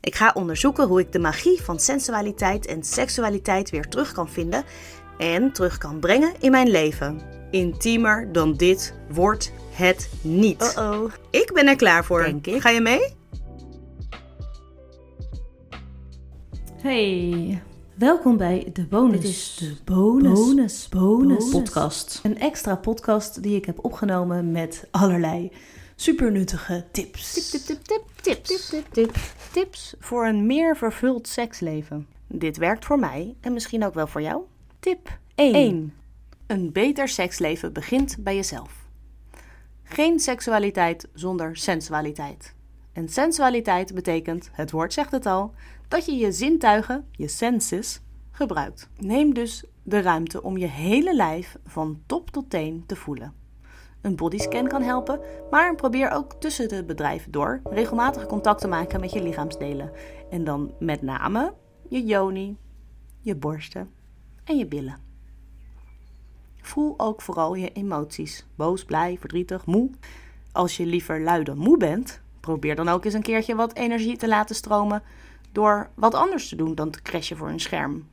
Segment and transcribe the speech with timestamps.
[0.00, 4.64] Ik ga onderzoeken hoe ik de magie van sensualiteit en seksualiteit weer terug kan vinden
[5.18, 7.20] en terug kan brengen in mijn leven.
[7.50, 10.62] Intiemer dan dit wordt het niet.
[10.78, 11.12] Uh-oh.
[11.30, 12.22] Ik ben er klaar voor.
[12.22, 12.60] Denk ik.
[12.60, 13.16] Ga je mee?
[16.82, 17.62] Hey,
[17.94, 19.20] welkom bij de bonus.
[19.20, 21.50] Dit is de bonus, bonus, bonus, bonus.
[21.50, 22.20] podcast.
[22.22, 25.52] Een extra podcast die ik heb opgenomen met allerlei
[26.00, 27.50] supernuttige tips.
[27.50, 28.68] Tip, tip, tip, tip, tips.
[28.68, 29.16] Tip, tip, tip.
[29.52, 32.06] Tips voor een meer vervuld seksleven.
[32.26, 34.42] Dit werkt voor mij en misschien ook wel voor jou.
[34.80, 35.54] Tip 1.
[35.54, 35.94] 1.
[36.46, 38.86] Een beter seksleven begint bij jezelf.
[39.82, 42.54] Geen seksualiteit zonder sensualiteit.
[42.92, 45.54] En sensualiteit betekent, het woord zegt het al,
[45.88, 48.88] dat je je zintuigen, je senses, gebruikt.
[48.98, 53.46] Neem dus de ruimte om je hele lijf van top tot teen te voelen.
[54.00, 59.00] Een bodyscan kan helpen, maar probeer ook tussen de bedrijven door regelmatig contact te maken
[59.00, 59.92] met je lichaamsdelen.
[60.30, 61.54] En dan met name
[61.88, 62.56] je yoni,
[63.20, 63.90] je borsten
[64.44, 64.96] en je billen.
[66.60, 68.46] Voel ook vooral je emoties.
[68.54, 69.90] Boos, blij, verdrietig, moe.
[70.52, 74.16] Als je liever lui dan moe bent, probeer dan ook eens een keertje wat energie
[74.16, 75.02] te laten stromen
[75.52, 78.06] door wat anders te doen dan te crashen voor een scherm.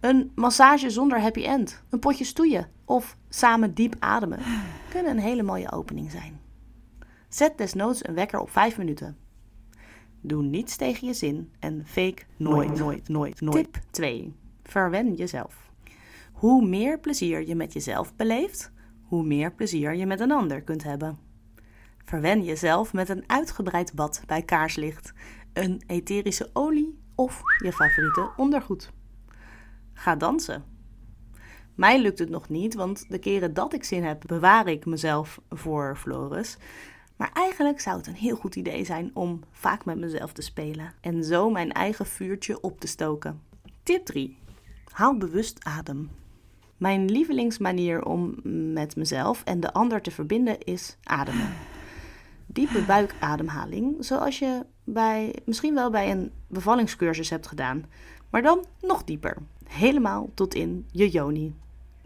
[0.00, 4.38] Een massage zonder happy end, een potje stoeien of samen diep ademen
[4.88, 6.40] kunnen een hele mooie opening zijn.
[7.28, 9.16] Zet desnoods een wekker op 5 minuten.
[10.20, 13.72] Doe niets tegen je zin en fake nooit, nooit, nooit, nooit.
[13.72, 14.34] Tip 2.
[14.62, 15.70] Verwen jezelf.
[16.32, 20.82] Hoe meer plezier je met jezelf beleeft, hoe meer plezier je met een ander kunt
[20.82, 21.18] hebben.
[22.04, 25.12] Verwen jezelf met een uitgebreid bad bij kaarslicht,
[25.52, 28.92] een etherische olie of je favoriete ondergoed.
[29.98, 30.64] Ga dansen.
[31.74, 35.40] Mij lukt het nog niet, want de keren dat ik zin heb, bewaar ik mezelf
[35.50, 36.56] voor Floris.
[37.16, 40.92] Maar eigenlijk zou het een heel goed idee zijn om vaak met mezelf te spelen
[41.00, 43.42] en zo mijn eigen vuurtje op te stoken.
[43.82, 44.38] Tip 3.
[44.92, 46.10] Haal bewust adem.
[46.76, 48.34] Mijn lievelingsmanier om
[48.72, 51.52] met mezelf en de ander te verbinden is ademen.
[52.46, 57.84] Diepe buikademhaling, zoals je bij, misschien wel bij een bevallingscursus hebt gedaan,
[58.30, 59.36] maar dan nog dieper.
[59.68, 61.54] Helemaal tot in je yoni.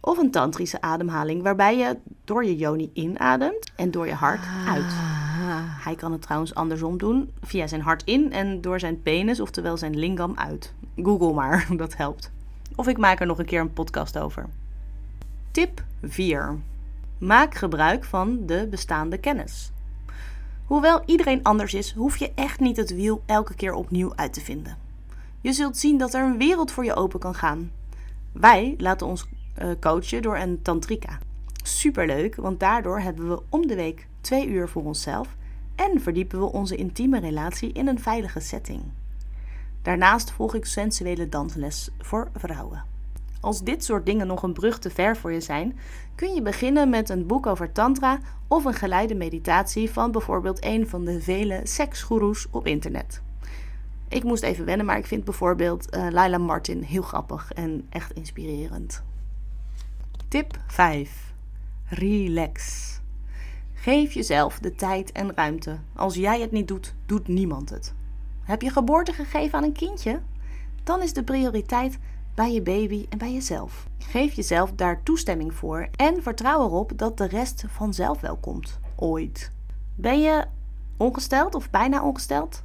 [0.00, 4.92] Of een tantrische ademhaling waarbij je door je yoni inademt en door je hart uit.
[5.84, 9.76] Hij kan het trouwens andersom doen, via zijn hart in en door zijn penis, oftewel
[9.76, 10.74] zijn lingam uit.
[10.96, 12.30] Google maar, dat helpt.
[12.76, 14.48] Of ik maak er nog een keer een podcast over.
[15.50, 16.58] Tip 4.
[17.18, 19.72] Maak gebruik van de bestaande kennis.
[20.64, 24.40] Hoewel iedereen anders is, hoef je echt niet het wiel elke keer opnieuw uit te
[24.40, 24.78] vinden.
[25.42, 27.70] Je zult zien dat er een wereld voor je open kan gaan.
[28.32, 31.18] Wij laten ons eh, coachen door een tantrika.
[31.62, 35.36] Superleuk, want daardoor hebben we om de week twee uur voor onszelf
[35.74, 38.82] en verdiepen we onze intieme relatie in een veilige setting.
[39.82, 42.84] Daarnaast volg ik sensuele dansles voor vrouwen.
[43.40, 45.78] Als dit soort dingen nog een brug te ver voor je zijn,
[46.14, 50.88] kun je beginnen met een boek over tantra of een geleide meditatie van bijvoorbeeld een
[50.88, 53.22] van de vele seksgoeroes op internet.
[54.12, 58.12] Ik moest even wennen, maar ik vind bijvoorbeeld eh, Laila Martin heel grappig en echt
[58.12, 59.02] inspirerend.
[60.28, 61.32] Tip 5.
[61.84, 62.90] Relax.
[63.74, 65.78] Geef jezelf de tijd en ruimte.
[65.96, 67.94] Als jij het niet doet, doet niemand het.
[68.42, 70.20] Heb je geboorte gegeven aan een kindje?
[70.84, 71.98] Dan is de prioriteit
[72.34, 73.86] bij je baby en bij jezelf.
[73.98, 78.78] Geef jezelf daar toestemming voor en vertrouw erop dat de rest vanzelf wel komt.
[78.96, 79.52] Ooit.
[79.94, 80.44] Ben je
[80.96, 82.62] ongesteld of bijna ongesteld?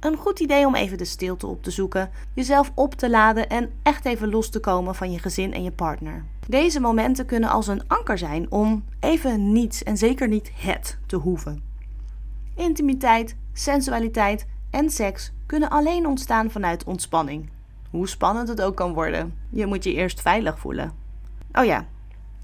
[0.00, 3.70] Een goed idee om even de stilte op te zoeken, jezelf op te laden en
[3.82, 6.24] echt even los te komen van je gezin en je partner.
[6.46, 11.16] Deze momenten kunnen als een anker zijn om even niets en zeker niet het te
[11.16, 11.62] hoeven.
[12.54, 17.50] Intimiteit, sensualiteit en seks kunnen alleen ontstaan vanuit ontspanning.
[17.90, 20.92] Hoe spannend het ook kan worden, je moet je eerst veilig voelen.
[21.52, 21.86] Oh ja,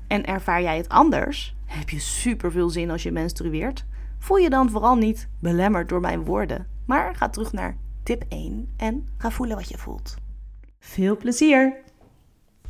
[0.06, 1.55] en ervaar jij het anders?
[1.65, 3.85] Heb je superveel zin als je menstrueert?
[4.19, 8.75] Voel je dan vooral niet belemmerd door mijn woorden, maar ga terug naar tip 1
[8.77, 10.15] en ga voelen wat je voelt.
[10.79, 11.83] Veel plezier!